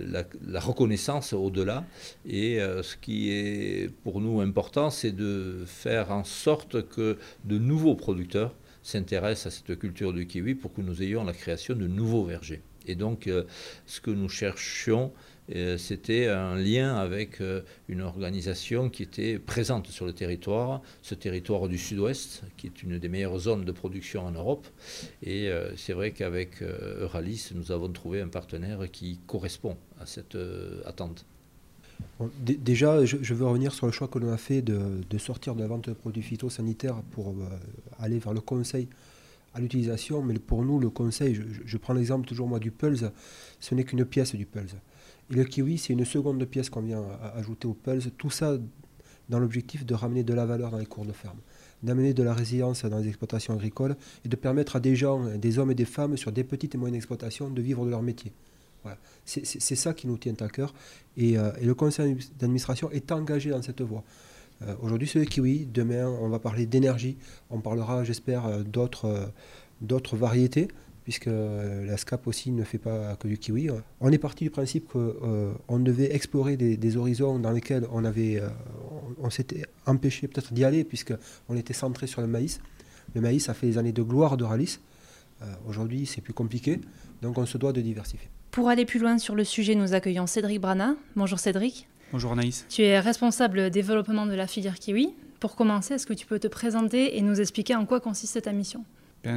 la, 0.07 0.59
reconnaissance 0.61 1.33
au-delà. 1.33 1.83
Et 2.25 2.59
ce 2.59 2.95
qui 2.95 3.31
est 3.31 3.91
pour 4.03 4.21
nous 4.21 4.39
important, 4.39 4.89
c'est 4.89 5.11
de 5.11 5.63
faire 5.65 6.11
en 6.11 6.23
sorte 6.23 6.87
que 6.87 7.17
de 7.43 7.57
nouveaux 7.57 7.95
producteurs 7.95 8.55
s'intéresse 8.83 9.45
à 9.45 9.51
cette 9.51 9.77
culture 9.77 10.13
du 10.13 10.27
kiwi 10.27 10.55
pour 10.55 10.73
que 10.73 10.81
nous 10.81 11.01
ayons 11.01 11.23
la 11.23 11.33
création 11.33 11.75
de 11.75 11.87
nouveaux 11.87 12.25
vergers. 12.25 12.61
Et 12.87 12.95
donc, 12.95 13.27
euh, 13.27 13.43
ce 13.85 14.01
que 14.01 14.11
nous 14.11 14.29
cherchions, 14.29 15.11
euh, 15.55 15.77
c'était 15.77 16.27
un 16.27 16.55
lien 16.55 16.95
avec 16.95 17.41
euh, 17.41 17.61
une 17.89 18.01
organisation 18.01 18.89
qui 18.89 19.03
était 19.03 19.37
présente 19.37 19.87
sur 19.87 20.05
le 20.05 20.13
territoire, 20.13 20.81
ce 21.01 21.13
territoire 21.13 21.67
du 21.67 21.77
sud-ouest, 21.77 22.43
qui 22.57 22.67
est 22.67 22.83
une 22.83 22.97
des 22.97 23.09
meilleures 23.09 23.37
zones 23.37 23.65
de 23.65 23.71
production 23.71 24.25
en 24.25 24.31
Europe. 24.31 24.67
Et 25.23 25.49
c'est 25.75 25.93
vrai 25.93 26.11
qu'avec 26.11 26.61
Euralis, 26.61 27.49
nous 27.53 27.71
avons 27.71 27.89
trouvé 27.89 28.21
un 28.21 28.27
partenaire 28.27 28.89
qui 28.91 29.19
correspond 29.27 29.77
à 29.99 30.05
cette 30.05 30.37
attente 30.85 31.25
déjà, 32.39 33.05
je, 33.05 33.33
veux 33.33 33.45
revenir 33.45 33.73
sur 33.73 33.85
le 33.85 33.91
choix 33.91 34.07
que 34.07 34.19
l'on 34.19 34.31
a 34.31 34.37
fait 34.37 34.61
de, 34.61 35.17
sortir 35.17 35.55
de 35.55 35.61
la 35.61 35.67
vente 35.67 35.89
de 35.89 35.93
produits 35.93 36.23
phytosanitaires 36.23 37.01
pour 37.11 37.29
euh, 37.29 37.33
aller 37.99 38.19
vers 38.19 38.33
le 38.33 38.41
conseil 38.41 38.87
à 39.53 39.59
l'utilisation. 39.59 40.21
Mais 40.21 40.35
pour 40.39 40.63
nous, 40.63 40.79
le 40.79 40.89
conseil, 40.89 41.39
je, 41.65 41.77
prends 41.77 41.93
l'exemple 41.93 42.27
toujours 42.27 42.47
moi 42.47 42.59
du 42.59 42.71
Pulse, 42.71 43.05
ce 43.59 43.75
n'est 43.75 43.83
qu'une 43.83 44.05
pièce 44.05 44.35
du 44.35 44.45
Pulse. 44.45 44.75
Et 45.29 45.35
le 45.35 45.43
kiwi, 45.43 45.77
c'est 45.77 45.93
une 45.93 46.05
seconde 46.05 46.43
pièce 46.45 46.69
qu'on 46.69 46.81
vient 46.81 47.03
ajouter 47.35 47.67
au 47.67 47.73
Pulse. 47.73 48.09
Tout 48.17 48.29
ça 48.29 48.57
dans 49.29 49.39
l'objectif 49.39 49.85
de 49.85 49.93
ramener 49.93 50.23
de 50.23 50.33
la 50.33 50.45
valeur 50.45 50.71
dans 50.71 50.77
les 50.77 50.85
cours 50.85 51.05
de 51.05 51.13
ferme, 51.13 51.37
d'amener 51.83 52.13
de 52.13 52.21
la 52.21 52.33
résilience 52.33 52.83
dans 52.83 52.97
les 52.99 53.07
exploitations 53.07 53.53
agricoles 53.53 53.95
et 54.25 54.29
de 54.29 54.35
permettre 54.35 54.75
à 54.75 54.79
des 54.79 54.95
gens, 54.95 55.23
des 55.37 55.57
hommes 55.57 55.71
et 55.71 55.75
des 55.75 55.85
femmes 55.85 56.17
sur 56.17 56.31
des 56.31 56.43
petites 56.43 56.75
et 56.75 56.77
moyennes 56.77 56.95
exploitations 56.95 57.49
de 57.49 57.61
vivre 57.61 57.85
de 57.85 57.89
leur 57.89 58.01
métier. 58.01 58.33
C'est 59.25 59.75
ça 59.75 59.93
qui 59.93 60.07
nous 60.07 60.17
tient 60.17 60.35
à 60.39 60.47
cœur. 60.47 60.73
Et, 61.17 61.37
euh, 61.37 61.51
le 61.61 61.73
conseil 61.73 62.17
d'administration 62.39 62.89
est 62.91 63.11
engagé 63.11 63.49
dans 63.49 63.61
cette 63.61 63.81
voie. 63.81 64.03
Euh, 64.61 64.75
aujourd'hui, 64.81 65.07
c'est 65.07 65.19
le 65.19 65.25
kiwi. 65.25 65.65
Demain, 65.65 66.07
on 66.07 66.29
va 66.29 66.39
parler 66.39 66.65
d'énergie. 66.65 67.17
On 67.49 67.59
parlera, 67.59 68.03
j'espère, 68.03 68.45
euh, 68.45 68.63
d'autres 68.63 70.17
variétés, 70.17 70.67
puisque 71.03 71.27
la 71.27 71.97
SCAP 71.97 72.27
aussi 72.27 72.51
ne 72.51 72.63
fait 72.63 72.77
pas 72.77 73.15
que 73.15 73.27
du 73.27 73.37
kiwi. 73.37 73.69
On 73.99 74.11
est 74.11 74.19
parti 74.19 74.43
du 74.43 74.49
principe 74.49 74.87
qu'on 74.89 75.79
devait 75.79 76.13
explorer 76.13 76.57
des, 76.57 76.97
horizons 76.97 77.39
dans 77.39 77.51
lesquels 77.51 77.87
on, 77.91 78.03
on, 79.19 79.29
s'était 79.31 79.63
empêché 79.87 80.27
peut-être 80.27 80.53
d'y 80.53 80.63
aller, 80.63 80.83
puisqu'on 80.83 81.55
était 81.55 81.73
centré 81.73 82.05
sur 82.05 82.21
le 82.21 82.27
maïs. 82.27 82.59
Le 83.15 83.21
maïs 83.21 83.49
a 83.49 83.55
fait 83.55 83.67
des 83.67 83.77
années 83.79 83.93
de 83.93 84.03
gloire 84.03 84.37
de 84.37 84.43
Ralis. 84.43 84.79
Aujourd'hui, 85.67 86.05
c'est 86.05 86.21
plus 86.21 86.33
compliqué, 86.33 86.79
donc 87.23 87.39
on 87.39 87.47
se 87.47 87.57
doit 87.57 87.73
de 87.73 87.81
diversifier. 87.81 88.29
Pour 88.51 88.67
aller 88.67 88.83
plus 88.83 88.99
loin 88.99 89.17
sur 89.17 89.33
le 89.33 89.45
sujet, 89.45 89.75
nous 89.75 89.93
accueillons 89.93 90.27
Cédric 90.27 90.59
Brana. 90.59 90.95
Bonjour 91.15 91.39
Cédric. 91.39 91.87
Bonjour 92.11 92.33
Anaïs. 92.33 92.65
Tu 92.67 92.81
es 92.81 92.99
responsable 92.99 93.69
développement 93.69 94.25
de 94.25 94.33
la 94.33 94.45
filière 94.45 94.77
kiwi. 94.77 95.13
Pour 95.39 95.55
commencer, 95.55 95.93
est-ce 95.93 96.05
que 96.05 96.13
tu 96.13 96.25
peux 96.25 96.37
te 96.37 96.49
présenter 96.49 97.17
et 97.17 97.21
nous 97.21 97.39
expliquer 97.39 97.75
en 97.75 97.85
quoi 97.85 98.01
consiste 98.01 98.41
ta 98.41 98.51
mission? 98.51 98.83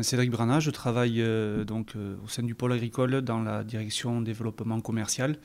Cédric 0.03 0.31
Brana, 0.31 0.61
je 0.61 0.71
travaille 0.71 1.21
euh, 1.21 1.65
donc 1.65 1.93
euh, 1.95 2.17
au 2.25 2.29
sein 2.29 2.43
du 2.43 2.55
pôle 2.55 2.73
agricole 2.73 3.21
dans 3.21 3.43
la 3.43 3.65
direction 3.65 4.23
développement 4.23 4.81
commercial. 4.81 5.37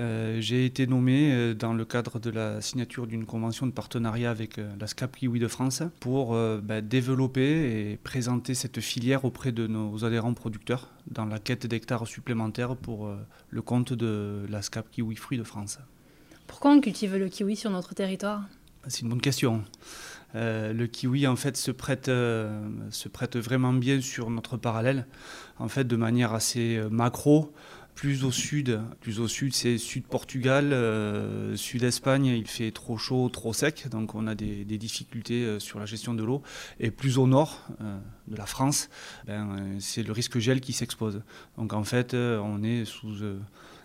Euh, 0.00 0.40
j'ai 0.40 0.64
été 0.64 0.88
nommé 0.88 1.54
dans 1.54 1.72
le 1.72 1.84
cadre 1.84 2.18
de 2.18 2.30
la 2.30 2.60
signature 2.60 3.06
d'une 3.06 3.26
convention 3.26 3.66
de 3.66 3.72
partenariat 3.72 4.30
avec 4.30 4.56
la 4.78 4.86
SCAP 4.88 5.16
Kiwi 5.16 5.38
de 5.38 5.46
France 5.46 5.82
pour 6.00 6.36
bah, 6.62 6.80
développer 6.80 7.90
et 7.90 7.96
présenter 7.96 8.54
cette 8.54 8.80
filière 8.80 9.24
auprès 9.24 9.52
de 9.52 9.66
nos 9.66 10.04
adhérents 10.04 10.34
producteurs 10.34 10.88
dans 11.08 11.24
la 11.24 11.38
quête 11.38 11.66
d'hectares 11.66 12.06
supplémentaires 12.06 12.76
pour 12.76 13.10
le 13.50 13.62
compte 13.62 13.92
de 13.92 14.46
la 14.48 14.62
SCAP 14.62 14.90
Kiwi 14.90 15.16
Fruits 15.16 15.38
de 15.38 15.44
France. 15.44 15.78
Pourquoi 16.46 16.72
on 16.72 16.80
cultive 16.80 17.16
le 17.16 17.28
kiwi 17.28 17.56
sur 17.56 17.70
notre 17.70 17.94
territoire? 17.94 18.42
C'est 18.86 19.02
une 19.02 19.10
bonne 19.10 19.20
question. 19.20 19.62
Euh, 20.34 20.72
le 20.72 20.86
kiwi 20.86 21.26
en 21.26 21.36
fait 21.36 21.56
se 21.56 21.70
prête, 21.70 22.08
euh, 22.08 22.68
se 22.90 23.08
prête 23.08 23.36
vraiment 23.36 23.72
bien 23.72 24.00
sur 24.00 24.30
notre 24.30 24.56
parallèle, 24.56 25.06
en 25.58 25.68
fait 25.68 25.84
de 25.84 25.96
manière 25.96 26.32
assez 26.32 26.76
euh, 26.76 26.88
macro. 26.88 27.52
Plus 27.96 28.24
au 28.24 28.30
sud, 28.30 28.80
plus 29.00 29.20
au 29.20 29.28
sud 29.28 29.52
c'est 29.52 29.76
sud 29.76 30.04
Portugal, 30.04 30.74
sud 31.54 31.82
Espagne, 31.82 32.26
il 32.26 32.46
fait 32.46 32.70
trop 32.70 32.96
chaud, 32.96 33.28
trop 33.28 33.52
sec, 33.52 33.88
donc 33.90 34.14
on 34.14 34.26
a 34.26 34.34
des, 34.34 34.64
difficultés 34.64 35.60
sur 35.60 35.78
la 35.78 35.84
gestion 35.84 36.14
de 36.14 36.24
l'eau. 36.24 36.40
Et 36.78 36.90
plus 36.90 37.18
au 37.18 37.26
nord 37.26 37.66
de 38.26 38.36
la 38.36 38.46
France, 38.46 38.88
ben, 39.26 39.76
c'est 39.80 40.02
le 40.02 40.12
risque 40.12 40.38
gel 40.38 40.62
qui 40.62 40.72
s'expose. 40.72 41.20
Donc 41.58 41.74
en 41.74 41.84
fait 41.84 42.14
on 42.14 42.62
est 42.62 42.86
sous 42.86 43.22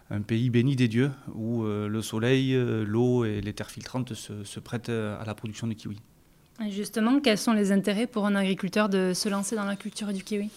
un 0.09 0.21
pays 0.21 0.50
béni 0.50 0.75
des 0.75 0.88
dieux 0.88 1.12
où 1.33 1.63
le 1.63 2.01
soleil, 2.01 2.55
l'eau 2.85 3.25
et 3.25 3.41
les 3.41 3.53
terres 3.53 3.71
filtrantes 3.71 4.13
se, 4.13 4.43
se 4.43 4.59
prêtent 4.59 4.89
à 4.89 5.24
la 5.25 5.33
production 5.33 5.65
de 5.67 5.74
kiwi. 5.74 5.97
justement, 6.69 7.19
quels 7.19 7.39
sont 7.39 7.53
les 7.53 7.71
intérêts 7.71 8.05
pour 8.05 8.25
un 8.27 8.35
agriculteur 8.35 8.88
de 8.88 9.13
se 9.13 9.29
lancer 9.29 9.55
dans 9.55 9.65
la 9.65 9.75
culture 9.75 10.13
du 10.13 10.24
kiwi? 10.24 10.50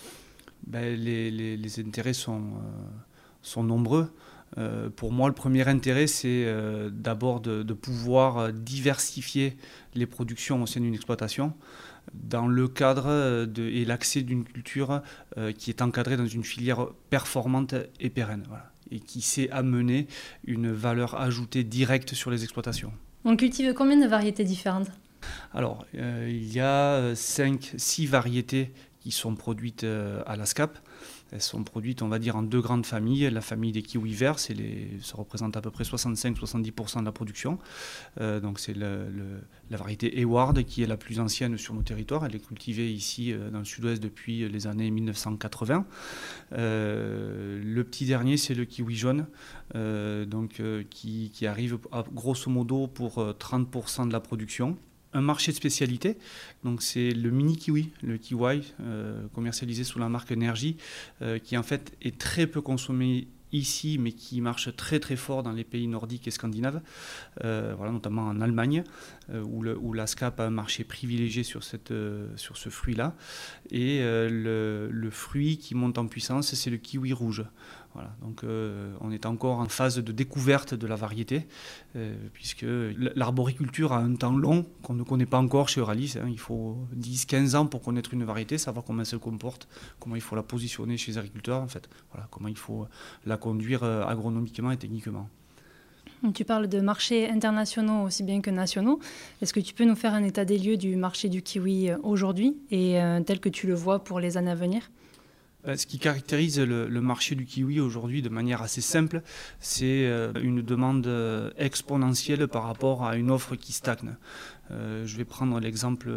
Ben, 0.66 0.94
les, 0.98 1.80
intérêts 1.80 2.12
sont, 2.12 2.42
sont 3.40 3.62
nombreux. 3.62 4.10
Euh, 4.56 4.88
pour 4.94 5.12
moi, 5.12 5.28
le 5.28 5.34
premier 5.34 5.66
intérêt, 5.68 6.06
c'est 6.06 6.44
euh, 6.46 6.90
d'abord 6.90 7.40
de, 7.40 7.62
pouvoir 7.74 8.38
euh, 8.38 8.52
diversifier 8.52 9.56
les 9.94 10.06
productions 10.06 10.62
au 10.62 10.66
sein 10.66 10.80
d'une 10.80 10.94
exploitation 10.94 11.52
dans 12.14 12.46
le 12.46 12.68
cadre 12.68 13.44
de, 13.46 13.62
et 13.64 13.84
l'accès 13.84 14.22
d'une 14.22 14.44
culture 14.44 15.02
qui 15.56 15.70
est 15.70 15.82
encadrée 15.82 16.16
dans 16.16 16.26
une 16.26 16.44
filière 16.44 16.86
performante 17.10 17.74
et 18.00 18.10
pérenne, 18.10 18.44
et 18.90 19.00
qui 19.00 19.20
sait 19.20 19.50
amener 19.50 20.06
une 20.44 20.72
valeur 20.72 21.20
ajoutée 21.20 21.64
directe 21.64 22.14
sur 22.14 22.30
les 22.30 22.42
exploitations. 22.42 22.92
On 23.24 23.36
cultive 23.36 23.74
combien 23.74 24.00
de 24.00 24.06
variétés 24.06 24.44
différentes? 24.44 24.88
Alors, 25.52 25.84
il 25.94 26.52
y 26.52 26.60
a 26.60 27.12
5-6 27.12 28.06
variétés 28.06 28.72
qui 29.00 29.10
sont 29.10 29.34
produites 29.34 29.84
à 29.84 30.36
la 30.36 30.46
SCAP. 30.46 30.78
Elles 31.30 31.42
sont 31.42 31.62
produites, 31.62 32.00
on 32.02 32.08
va 32.08 32.18
dire, 32.18 32.37
en 32.37 32.42
deux 32.42 32.61
grandes 32.61 32.87
familles. 32.87 33.28
La 33.30 33.40
famille 33.40 33.73
des 33.73 33.82
kiwis 33.82 34.14
verts, 34.14 34.38
ça 34.38 34.52
représente 35.14 35.56
à 35.56 35.61
peu 35.61 35.70
près 35.70 35.85
65-70% 35.85 37.00
de 37.00 37.04
la 37.04 37.12
production. 37.12 37.58
Euh, 38.20 38.40
donc 38.40 38.58
c'est 38.58 38.75
la 38.75 39.76
variété 39.76 40.20
Eward 40.20 40.64
qui 40.64 40.82
est 40.82 40.87
la 40.87 40.97
plus 40.97 41.20
ancienne 41.20 41.58
sur 41.58 41.75
nos 41.75 41.82
territoires. 41.82 42.25
Elle 42.25 42.35
est 42.35 42.47
cultivée 42.47 42.90
ici 42.90 43.32
euh, 43.32 43.50
dans 43.50 43.58
le 43.58 43.64
sud-ouest 43.64 44.02
depuis 44.02 44.49
les 44.49 44.66
années 44.66 44.90
1980. 44.90 45.87
Euh, 46.52 47.62
le 47.62 47.85
petit 47.85 48.06
dernier, 48.06 48.37
c'est 48.38 48.54
le 48.54 48.64
kiwi 48.64 48.97
jaune, 48.97 49.26
donc, 49.75 50.62
qui, 50.90 51.47
arrive 51.47 51.78
grosso 52.12 52.50
modo 52.50 52.87
pour 52.87 53.18
30% 53.18 54.08
de 54.08 54.12
la 54.12 54.20
production 54.20 54.76
un 55.18 55.22
marché 55.22 55.52
de 55.52 55.56
spécialité. 55.56 56.16
Donc 56.64 56.82
c'est 56.82 57.10
le 57.10 57.30
mini 57.30 57.56
kiwi, 57.56 57.90
le 58.02 58.16
kiwi 58.16 58.72
euh, 58.80 59.26
commercialisé 59.34 59.84
sous 59.84 59.98
la 59.98 60.08
marque 60.08 60.32
Energy, 60.32 60.76
euh, 61.22 61.38
qui 61.38 61.56
en 61.58 61.62
fait 61.62 61.92
est 62.00 62.16
très 62.16 62.46
peu 62.46 62.60
consommé 62.60 63.28
ici, 63.50 63.96
mais 63.98 64.12
qui 64.12 64.42
marche 64.42 64.75
très 64.76 65.00
très 65.00 65.16
fort 65.16 65.42
dans 65.42 65.52
les 65.52 65.64
pays 65.64 65.87
nordiques 65.88 66.28
et 66.28 66.30
scandinaves, 66.30 66.82
euh, 67.44 67.75
voilà, 67.76 67.92
notamment 67.92 68.22
en 68.22 68.42
Allemagne, 68.42 68.84
où, 69.32 69.92
la 69.94 70.06
SCAP 70.06 70.40
a 70.40 70.46
un 70.46 70.50
marché 70.50 70.84
privilégié 70.84 71.42
sur, 71.42 71.64
ce 71.64 72.68
fruit-là. 72.68 73.14
Et 73.70 74.00
le, 74.02 75.08
fruit 75.10 75.56
qui 75.56 75.75
monte 75.75 75.96
en 75.96 76.06
puissance, 76.06 76.54
c'est 76.54 76.70
le 76.70 76.76
kiwi 76.76 77.14
rouge 77.14 77.44
donc 78.22 78.44
euh, 78.44 78.92
on 79.00 79.10
est 79.10 79.26
encore 79.26 79.58
en 79.58 79.68
phase 79.68 79.96
de 79.98 80.12
découverte 80.12 80.74
de 80.74 80.86
la 80.86 80.96
variété, 80.96 81.46
euh, 81.96 82.14
puisque 82.32 82.66
l'arboriculture 83.14 83.92
a 83.92 83.98
un 83.98 84.14
temps 84.14 84.36
long 84.36 84.66
qu'on 84.82 84.94
ne 84.94 85.02
connaît 85.02 85.26
pas 85.26 85.38
encore 85.38 85.68
chez 85.68 85.80
Euralis. 85.80 86.16
Hein. 86.20 86.28
Il 86.28 86.38
faut 86.38 86.76
10-15 86.96 87.56
ans 87.56 87.66
pour 87.66 87.82
connaître 87.82 88.14
une 88.14 88.24
variété, 88.24 88.58
savoir 88.58 88.84
comment 88.84 89.00
elle 89.00 89.06
se 89.06 89.16
comporte, 89.16 89.68
comment 90.00 90.16
il 90.16 90.22
faut 90.22 90.36
la 90.36 90.42
positionner 90.42 90.96
chez 90.96 91.12
les 91.12 91.18
agriculteurs, 91.18 91.62
en 91.62 91.68
fait. 91.68 91.88
Voilà, 92.12 92.26
comment 92.30 92.48
il 92.48 92.56
faut 92.56 92.86
la 93.26 93.36
conduire 93.36 93.82
euh, 93.82 94.04
agronomiquement 94.04 94.70
et 94.70 94.76
techniquement. 94.76 95.28
Tu 96.34 96.44
parles 96.44 96.66
de 96.66 96.80
marchés 96.80 97.30
internationaux 97.30 98.02
aussi 98.02 98.24
bien 98.24 98.40
que 98.40 98.50
nationaux. 98.50 98.98
Est-ce 99.40 99.52
que 99.52 99.60
tu 99.60 99.72
peux 99.72 99.84
nous 99.84 99.94
faire 99.94 100.14
un 100.14 100.24
état 100.24 100.44
des 100.44 100.58
lieux 100.58 100.76
du 100.76 100.96
marché 100.96 101.28
du 101.28 101.42
kiwi 101.42 101.92
aujourd'hui 102.02 102.56
et 102.72 102.98
tel 103.24 103.38
que 103.38 103.48
tu 103.48 103.68
le 103.68 103.74
vois 103.74 104.02
pour 104.02 104.18
les 104.18 104.36
années 104.36 104.50
à 104.50 104.56
venir? 104.56 104.90
Ce 105.64 105.86
qui 105.86 105.98
caractérise 105.98 106.58
le, 106.60 107.00
marché 107.00 107.34
du 107.34 107.44
kiwi 107.44 107.80
aujourd'hui 107.80 108.22
de 108.22 108.28
manière 108.28 108.62
assez 108.62 108.80
simple, 108.80 109.22
c'est 109.60 110.06
euh, 110.06 110.32
une 110.40 110.62
demande 110.62 111.06
euh, 111.06 111.50
exponentielle 111.56 112.46
par 112.48 112.64
rapport 112.64 113.04
à 113.04 113.16
une 113.16 113.30
offre 113.30 113.56
qui 113.56 113.72
stagne. 113.72 114.16
je 114.70 115.16
vais 115.16 115.24
prendre 115.24 115.58
l'exemple 115.60 116.10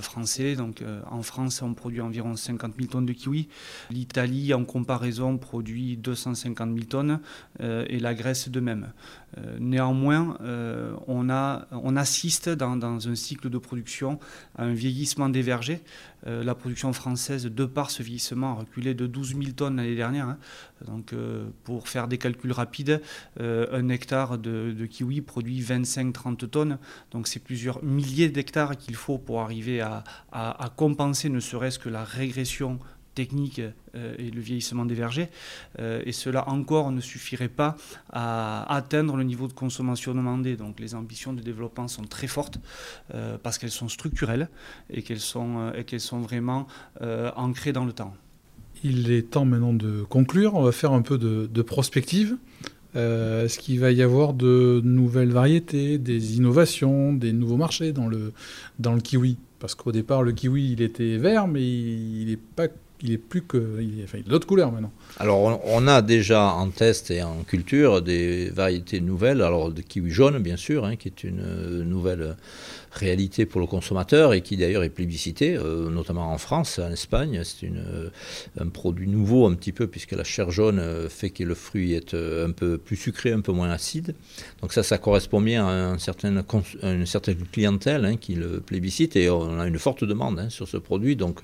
français. 0.00 0.54
Donc, 0.54 0.82
en 1.10 1.22
France, 1.22 1.62
on 1.62 1.74
produit 1.74 2.00
environ 2.00 2.36
50 2.36 2.74
000 2.76 2.88
tonnes 2.88 3.06
de 3.06 3.12
kiwi. 3.12 3.48
L'Italie, 3.90 4.54
en 4.54 4.64
comparaison, 4.64 5.38
produit 5.38 5.96
250 5.96 6.74
000 6.74 6.84
tonnes 6.86 7.20
et 7.60 7.98
la 7.98 8.14
Grèce 8.14 8.48
de 8.48 8.60
même. 8.60 8.92
néanmoins, 9.58 10.38
on, 11.06 11.30
a, 11.30 11.66
on, 11.72 11.96
assiste 11.96 12.48
dans, 12.48 12.76
dans, 12.76 13.08
un 13.08 13.14
cycle 13.14 13.50
de 13.50 13.58
production 13.58 14.18
à 14.56 14.64
un 14.64 14.72
vieillissement 14.72 15.28
des 15.28 15.42
vergers. 15.42 15.80
la 16.26 16.54
production 16.54 16.92
française, 16.92 17.46
de 17.46 17.64
par 17.64 17.90
ce 17.90 18.02
vieillissement, 18.02 18.52
a 18.52 18.54
reculé 18.60 18.94
de 18.94 19.06
12 19.06 19.36
000 19.36 19.42
tonnes 19.56 19.76
l'année 19.76 19.96
dernière. 19.96 20.28
Hein. 20.28 20.38
Donc, 20.86 21.12
euh, 21.12 21.44
pour 21.64 21.88
faire 21.88 22.08
des 22.08 22.18
calculs 22.18 22.52
rapides, 22.52 23.00
euh, 23.40 23.66
un 23.72 23.88
hectare 23.88 24.38
de, 24.38 24.86
kiwi 24.86 25.20
produit 25.20 25.60
25-30 25.60 26.48
tonnes. 26.48 26.78
Donc, 27.10 27.28
c'est 27.28 27.40
plusieurs 27.40 27.82
milliers 27.82 28.28
d'hectares 28.28 28.76
qu'il 28.76 28.94
faut 28.94 29.18
pour 29.18 29.40
arriver 29.40 29.71
à, 29.80 30.04
compenser 30.76 31.28
ne 31.28 31.40
serait-ce 31.40 31.78
que 31.78 31.88
la 31.88 32.04
régression 32.04 32.78
technique 33.14 33.60
euh, 33.94 34.14
et 34.18 34.30
le 34.30 34.40
vieillissement 34.40 34.86
des 34.86 34.94
vergers. 34.94 35.28
et 35.78 36.12
cela 36.12 36.48
encore 36.48 36.92
ne 36.92 37.00
suffirait 37.00 37.48
pas 37.48 37.76
à 38.10 38.74
atteindre 38.74 39.16
le 39.16 39.24
niveau 39.24 39.48
de 39.48 39.52
consommation 39.52 40.14
demandé. 40.14 40.56
Donc 40.56 40.80
les 40.80 40.94
ambitions 40.94 41.32
de 41.32 41.42
développement 41.42 41.88
sont 41.88 42.04
très 42.04 42.26
fortes 42.26 42.58
parce 43.42 43.58
qu'elles 43.58 43.70
sont 43.70 43.88
structurelles 43.88 44.48
et 44.88 45.02
qu'elles 45.02 45.20
sont, 45.20 45.72
et 45.74 45.84
qu'elles 45.84 46.00
sont 46.00 46.20
vraiment 46.20 46.66
ancrées 47.36 47.72
dans 47.72 47.84
le 47.84 47.92
temps. 47.92 48.14
Il 48.84 49.12
est 49.12 49.30
temps 49.30 49.44
maintenant 49.44 49.72
de 49.72 50.02
conclure. 50.02 50.54
On 50.54 50.62
va 50.62 50.72
faire 50.72 50.92
un 50.92 51.02
peu 51.02 51.18
de, 51.18 51.62
prospective. 51.62 52.36
Euh, 52.94 53.44
est-ce 53.44 53.58
qu'il 53.58 53.80
va 53.80 53.92
y 53.92 54.02
avoir 54.02 54.34
de 54.34 54.82
nouvelles 54.84 55.30
variétés, 55.30 55.98
des 55.98 56.36
innovations, 56.36 57.12
des 57.12 57.32
nouveaux 57.32 57.56
marchés 57.56 57.92
dans 57.92 58.08
le, 58.08 58.32
dans 58.78 58.92
le 58.92 59.00
kiwi? 59.00 59.38
Parce 59.62 59.76
qu'au 59.76 59.92
départ, 59.92 60.24
le 60.24 60.32
kiwi, 60.32 60.72
il 60.72 60.82
était 60.82 61.18
vert, 61.18 61.46
mais 61.46 61.62
il 61.62 62.26
n'est 62.26 62.36
pas 62.36 62.66
il 63.00 63.12
est 63.12 63.18
plus 63.18 63.42
que. 63.42 63.78
Il 63.80 64.00
est, 64.00 64.04
enfin, 64.04 64.18
d'autres 64.26 64.46
couleurs 64.46 64.72
maintenant. 64.72 64.90
Alors, 65.20 65.60
on, 65.64 65.86
a 65.86 66.02
déjà 66.02 66.46
en 66.46 66.68
test 66.70 67.12
et 67.12 67.22
en 67.22 67.44
culture 67.44 68.02
des 68.02 68.50
variétés 68.50 69.00
nouvelles. 69.00 69.40
Alors, 69.40 69.70
de 69.70 69.80
kiwi 69.80 70.10
jaune, 70.10 70.38
bien 70.40 70.56
sûr, 70.56 70.84
hein, 70.84 70.96
qui 70.96 71.06
est 71.06 71.22
une 71.22 71.42
euh, 71.44 71.84
nouvelle 71.84 72.36
réalité 72.92 73.46
pour 73.46 73.60
le 73.60 73.66
consommateur 73.66 74.34
et 74.34 74.42
qui 74.42 74.56
d'ailleurs 74.56 74.82
est 74.82 74.90
plébiscité, 74.90 75.56
euh, 75.56 75.90
notamment 75.90 76.30
en 76.30 76.38
France, 76.38 76.78
en 76.78 76.90
Espagne. 76.90 77.40
C'est 77.44 77.66
euh, 77.66 78.10
un 78.60 78.68
produit 78.68 79.08
nouveau 79.08 79.46
un 79.46 79.54
petit 79.54 79.72
peu 79.72 79.86
puisque 79.86 80.12
la 80.12 80.24
chair 80.24 80.50
jaune 80.50 80.78
euh, 80.78 81.08
fait 81.08 81.30
que 81.30 81.42
le 81.42 81.54
fruit 81.54 81.94
est 81.94 82.14
un 82.14 82.50
peu 82.50 82.78
plus 82.78 82.96
sucré, 82.96 83.32
un 83.32 83.40
peu 83.40 83.52
moins 83.52 83.70
acide. 83.70 84.14
Donc 84.60 84.72
ça, 84.72 84.82
ça 84.82 84.98
correspond 84.98 85.40
bien 85.40 85.66
à, 85.66 85.96
une 86.82 87.06
certaine 87.06 87.44
clientèle 87.50 88.04
hein, 88.04 88.16
qui 88.16 88.34
le 88.34 88.60
plébiscite 88.60 89.16
et 89.16 89.30
on 89.30 89.58
a 89.58 89.66
une 89.66 89.78
forte 89.78 90.04
demande 90.04 90.38
hein, 90.38 90.50
sur 90.50 90.68
ce 90.68 90.76
produit. 90.76 91.16
Donc 91.16 91.42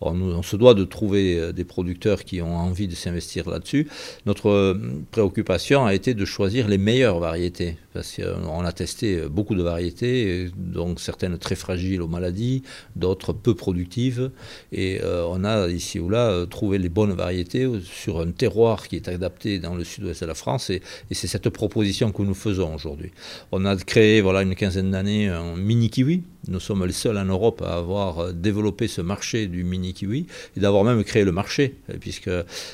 on, 0.00 0.20
on, 0.20 0.42
se 0.42 0.56
doit 0.56 0.74
de 0.74 0.84
trouver 0.84 1.52
des 1.52 1.64
producteurs 1.64 2.24
qui 2.24 2.40
ont 2.40 2.56
envie 2.56 2.88
de 2.88 2.94
s'investir 2.94 3.48
là-dessus. 3.50 3.88
Notre 4.24 4.78
préoccupation 5.10 5.84
a 5.84 5.94
été 5.94 6.14
de 6.14 6.24
choisir 6.24 6.68
les 6.68 6.78
meilleures 6.78 7.18
variétés 7.18 7.76
parce 7.92 8.16
qu'on 8.16 8.64
a 8.64 8.72
testé 8.72 9.22
beaucoup 9.28 9.54
de 9.54 9.62
variétés 9.62 10.50
donc 10.78 11.00
certaines 11.00 11.38
très 11.38 11.56
fragiles 11.56 12.00
aux 12.00 12.08
maladies, 12.08 12.62
d'autres 12.96 13.32
peu 13.32 13.54
productives. 13.54 14.30
Et 14.72 15.00
euh, 15.02 15.24
on 15.28 15.44
a 15.44 15.68
ici 15.68 15.98
ou 15.98 16.08
là 16.08 16.30
euh, 16.30 16.46
trouvé 16.46 16.78
les 16.78 16.88
bonnes 16.88 17.12
variétés 17.12 17.66
sur 17.82 18.20
un 18.20 18.30
terroir 18.30 18.86
qui 18.88 18.96
est 18.96 19.08
adapté 19.08 19.58
dans 19.58 19.74
le 19.74 19.84
sud-ouest 19.84 20.20
de 20.22 20.26
la 20.26 20.34
France. 20.34 20.70
Et, 20.70 20.80
c'est 21.10 21.26
cette 21.26 21.48
proposition 21.48 22.12
que 22.12 22.22
nous 22.22 22.34
faisons 22.34 22.72
aujourd'hui. 22.74 23.10
On 23.50 23.64
a 23.64 23.74
créé, 23.74 24.20
voilà, 24.20 24.42
une 24.42 24.54
quinzaine 24.54 24.92
d'années, 24.92 25.28
un 25.28 25.56
mini 25.56 25.90
kiwi. 25.90 26.22
Nous 26.46 26.60
sommes 26.60 26.84
les 26.86 26.92
seuls 26.92 27.18
en 27.18 27.24
Europe 27.24 27.60
à 27.66 27.74
avoir 27.74 28.20
euh, 28.20 28.32
développé 28.32 28.86
ce 28.86 29.00
marché 29.00 29.48
du 29.48 29.64
mini 29.64 29.92
kiwi 29.92 30.26
et 30.56 30.60
d'avoir 30.60 30.84
même 30.84 31.02
créé 31.02 31.24
le 31.24 31.32
marché, 31.32 31.74
puisque 32.00 32.30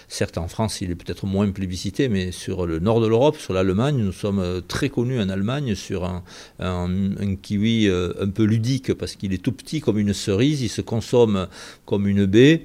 certes 0.09 0.37
en 0.37 0.49
France 0.49 0.83
il 0.83 0.91
est 0.91 0.95
peut-être 0.95 1.25
moins 1.27 1.51
plébiscité, 1.51 2.09
mais 2.09 2.33
sur 2.33 2.67
le 2.67 2.79
nord 2.81 3.01
de 3.01 3.07
l'Europe, 3.07 3.39
sur 3.39 3.55
l'Allemagne, 3.55 3.97
nous 3.97 4.13
sommes 4.13 4.63
très 4.69 4.91
connus 4.91 5.21
en 5.21 5.31
Allemagne 5.31 5.75
sur 5.75 6.05
un, 6.05 6.23
un 6.61 7.37
kiwi 7.37 7.89
euh, 7.89 7.94
un 8.21 8.29
peu 8.29 8.45
ludique 8.45 8.95
parce 8.95 9.17
qu'il 9.17 9.33
est 9.33 9.43
tout 9.43 9.53
petit 9.53 9.81
comme 9.81 9.99
une 9.99 10.13
cerise, 10.13 10.63
il 10.63 10.69
se 10.69 10.81
consomme 10.81 11.49
comme 11.85 12.07
une 12.07 12.27
baie. 12.27 12.65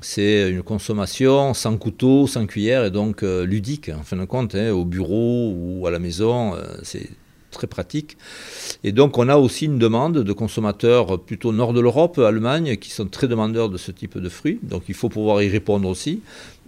C'est 0.00 0.48
une 0.50 0.62
consommation 0.62 1.54
sans 1.54 1.76
couteau, 1.76 2.28
sans 2.28 2.46
cuillère 2.46 2.84
et 2.84 2.90
donc 2.90 3.24
euh, 3.24 3.44
ludique 3.44 3.88
en 3.88 4.04
fin 4.04 4.16
de 4.16 4.24
compte, 4.24 4.54
hein, 4.54 4.70
au 4.70 4.84
bureau 4.84 5.52
ou 5.56 5.86
à 5.86 5.90
la 5.90 5.98
maison. 5.98 6.54
Euh, 6.54 6.62
c'est 6.84 7.08
très 7.50 7.66
pratique. 7.66 8.16
Et 8.84 8.92
donc 8.92 9.18
on 9.18 9.28
a 9.28 9.36
aussi 9.36 9.66
une 9.66 9.78
demande 9.78 10.18
de 10.18 10.32
consommateurs 10.32 11.20
plutôt 11.20 11.52
nord 11.52 11.72
de 11.72 11.80
l'Europe, 11.80 12.18
Allemagne, 12.18 12.76
qui 12.76 12.90
sont 12.90 13.06
très 13.06 13.28
demandeurs 13.28 13.68
de 13.68 13.78
ce 13.78 13.90
type 13.90 14.18
de 14.18 14.28
fruits. 14.28 14.58
Donc 14.62 14.84
il 14.88 14.94
faut 14.94 15.08
pouvoir 15.08 15.42
y 15.42 15.48
répondre 15.48 15.88
aussi. 15.88 16.20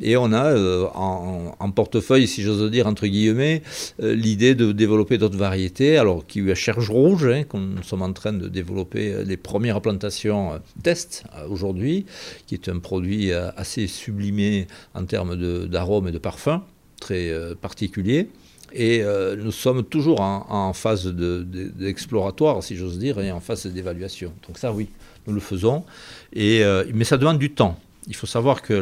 Et 0.03 0.17
on 0.17 0.33
a 0.33 0.47
euh, 0.47 0.87
en, 0.95 1.71
portefeuille, 1.71 2.27
si 2.27 2.43
j'ose 2.43 2.71
dire, 2.71 2.87
entre 2.87 3.07
guillemets, 3.07 3.63
euh, 4.03 4.15
l'idée 4.15 4.55
de 4.55 4.73
développer 4.73 5.19
d'autres 5.19 5.37
variétés. 5.37 5.99
Alors 5.99 6.27
kiwi 6.27 6.53
à 6.53 6.55
cherche 6.55 6.89
rouge, 6.89 7.27
hein, 7.27 7.45
nous 7.55 7.83
sommes 7.83 8.03
en 8.03 8.13
train 8.13 8.33
de 8.33 8.49
développer 8.49 9.13
euh, 9.13 9.25
les 9.25 9.37
premières 9.37 9.81
plantations 9.81 10.61
test 10.83 11.25
aujourd'hui, 11.49 12.07
qui 12.47 12.55
est 12.55 12.69
un 12.69 12.79
produit 12.79 13.33
assez 13.33 13.87
sublimé 13.87 14.67
en 14.95 15.05
termes 15.05 15.37
d'arômes 15.67 16.09
et 16.09 16.13
de 16.13 16.19
parfums, 16.19 16.61
très 16.99 17.33
particulier 17.61 18.29
Et 18.73 19.03
euh, 19.03 19.37
nous 19.37 19.53
sommes 19.53 19.85
toujours 19.85 20.21
en, 20.21 20.73
phase 20.73 21.07
d'exploratoire, 21.07 22.63
si 22.63 22.77
j'ose 22.77 22.99
dire, 22.99 23.21
et 23.21 23.31
en 23.31 23.41
phase 23.41 23.67
d'évaluation. 23.67 24.33
Donc 24.47 24.59
ça, 24.59 24.73
oui, 24.73 24.89
nous 25.27 25.35
le 25.35 25.41
faisons. 25.41 25.85
Et, 26.33 26.63
euh, 26.63 26.85
mais 26.95 27.05
ça 27.05 27.17
demande 27.17 27.39
du 27.39 27.51
temps. 27.51 27.79
Il 28.07 28.17
faut 28.17 28.27
savoir 28.27 28.63
que 28.63 28.73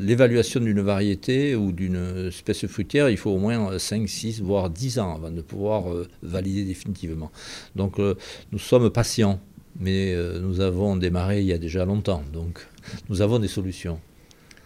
l'évaluation 0.00 0.60
d'une 0.60 0.80
variété 0.80 1.54
ou 1.54 1.72
d'une 1.72 2.28
espèce 2.28 2.66
fruitière, 2.66 3.08
il 3.08 3.16
faut 3.16 3.30
au 3.30 3.38
moins 3.38 3.78
5, 3.78 4.08
6, 4.08 4.42
voire 4.42 4.70
10 4.70 4.98
ans 4.98 5.14
avant 5.14 5.30
de 5.30 5.40
pouvoir 5.40 5.92
euh, 5.92 6.08
valider 6.22 6.64
définitivement. 6.64 7.30
Donc 7.76 7.98
nous 7.98 8.58
sommes 8.58 8.90
patients, 8.90 9.40
mais 9.78 10.16
nous 10.40 10.60
avons 10.60 10.96
démarré 10.96 11.40
il 11.40 11.46
y 11.46 11.52
a 11.52 11.58
déjà 11.58 11.84
longtemps. 11.84 12.24
Donc 12.32 12.66
nous 13.08 13.22
avons 13.22 13.38
des 13.38 13.48
solutions. 13.48 14.00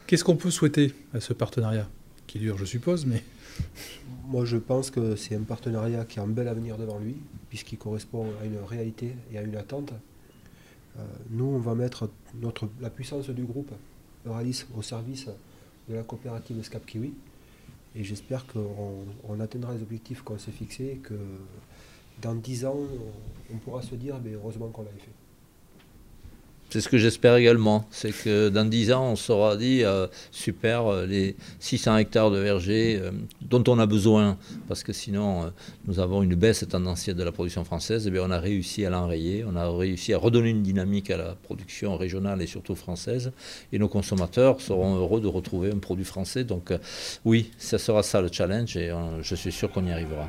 Qu'est-ce 0.07 0.25
qu'on 0.25 0.37
peut 0.37 0.51
souhaiter 0.51 0.93
à 1.13 1.21
ce 1.21 1.33
partenariat 1.35 1.89
Qui 2.27 2.39
dure, 2.39 2.57
je 2.59 2.65
suppose, 2.65 3.05
mais... 3.05 3.23
Moi, 4.27 4.45
je 4.45 4.57
pense 4.57 4.91
que 4.91 5.17
c'est 5.17 5.35
un 5.35 5.43
partenariat 5.43 6.05
qui 6.05 6.21
a 6.21 6.23
un 6.23 6.29
bel 6.29 6.49
avenir 6.49 6.79
devant 6.79 6.99
lui, 6.99 7.17
puisqu'il 7.49 7.79
correspond 7.79 8.27
à 8.41 8.45
une 8.45 8.59
réalité 8.59 9.15
et 9.33 9.39
à 9.39 9.43
une 9.43 9.57
attente. 9.57 9.93
Euh, 10.99 11.03
nous, 11.31 11.47
on 11.47 11.59
va 11.59 11.75
mettre 11.75 12.11
notre, 12.41 12.69
la 12.81 12.91
puissance 12.91 13.31
du 13.31 13.45
groupe 13.45 13.73
Euralis 14.27 14.65
au 14.77 14.83
service 14.83 15.27
de 15.89 15.95
la 15.95 16.03
coopérative 16.03 16.63
SCAP 16.63 16.87
Kiwi. 16.87 17.13
Et 17.97 18.05
j'espère 18.05 18.47
qu'on 18.47 19.41
atteindra 19.41 19.75
les 19.75 19.83
objectifs 19.83 20.23
qu'on 20.23 20.39
s'est 20.39 20.53
fixés 20.53 20.93
et 20.93 20.97
que 20.97 21.15
dans 22.23 22.35
dix 22.35 22.65
ans, 22.65 22.79
on, 23.53 23.57
pourra 23.57 23.83
se 23.83 23.95
dire 23.95 24.17
mais 24.23 24.33
heureusement 24.33 24.69
qu'on 24.69 24.83
l'avait 24.83 24.99
fait. 24.99 25.11
C'est 26.71 26.81
ce 26.81 26.89
que 26.89 26.99
j'espère 26.99 27.35
également. 27.35 27.85
C'est 27.91 28.13
que 28.13 28.49
dans 28.49 28.65
10 28.65 28.93
ans, 28.93 29.11
on 29.11 29.17
sera 29.17 29.57
dit 29.57 29.83
euh, 29.83 30.07
super, 30.31 30.87
euh, 30.87 31.05
les 31.05 31.35
600 31.59 31.97
hectares 31.97 32.31
de 32.31 32.39
vergers 32.39 32.97
euh, 33.03 33.11
dont 33.43 33.65
on 33.67 33.81
a 33.81 33.87
besoin, 33.87 34.39
parce 34.69 34.85
que 34.85 34.93
sinon, 34.93 35.53
nous 35.87 35.99
avons 35.99 36.23
une 36.23 36.37
baisse 36.37 36.65
tendancielle 36.69 37.17
de 37.17 37.25
la 37.25 37.33
production 37.33 37.65
française. 37.65 38.07
Et 38.07 38.09
eh 38.09 38.13
bien, 38.13 38.23
on 38.25 38.31
a 38.31 38.39
réussi 38.39 38.87
à 38.87 38.91
l'enrayer, 38.91 39.45
on 39.45 39.57
a 39.57 39.69
réussi 39.69 40.15
à 40.15 40.19
redonner 40.19 40.51
une 40.51 40.63
dynamique 40.63 41.11
à 41.11 41.17
la 41.17 41.35
production 41.43 41.97
régionale 41.97 42.41
et 42.41 42.47
surtout 42.47 42.77
française. 42.77 43.33
Et 43.73 43.81
nos 43.81 43.89
consommateurs 43.89 44.61
seront 44.61 44.95
heureux 44.95 45.21
de 45.21 45.27
retrouver 45.27 45.73
un 45.73 45.79
produit 45.79 46.05
français. 46.05 46.45
Donc, 46.45 46.73
oui, 47.25 47.51
ça 47.59 47.79
sera 47.79 48.05
ça 48.05 48.21
le 48.21 48.29
challenge 48.31 48.77
et 48.77 48.93
je 49.23 49.35
suis 49.35 49.51
sûr 49.51 49.73
qu'on 49.73 49.85
y 49.85 49.91
arrivera. 49.91 50.29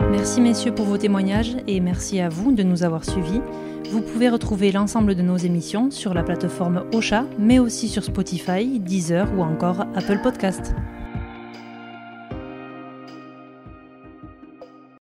Merci 0.00 0.40
messieurs 0.40 0.74
pour 0.74 0.86
vos 0.86 0.98
témoignages 0.98 1.56
et 1.66 1.80
merci 1.80 2.20
à 2.20 2.28
vous 2.28 2.52
de 2.52 2.62
nous 2.62 2.82
avoir 2.82 3.04
suivis. 3.04 3.40
Vous 3.90 4.00
pouvez 4.00 4.28
retrouver 4.28 4.72
l'ensemble 4.72 5.14
de 5.14 5.22
nos 5.22 5.36
émissions 5.36 5.90
sur 5.90 6.14
la 6.14 6.22
plateforme 6.22 6.84
Ocha, 6.92 7.24
mais 7.38 7.58
aussi 7.58 7.88
sur 7.88 8.02
Spotify, 8.02 8.80
Deezer 8.80 9.28
ou 9.36 9.42
encore 9.42 9.82
Apple 9.94 10.20
Podcast. 10.22 10.74